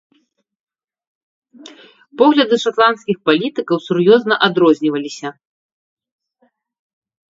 Погляды 2.23 2.61
шатландскіх 2.65 3.17
палітыкаў 3.31 3.77
сур'ёзна 3.87 4.35
адрозніваліся. 4.51 5.29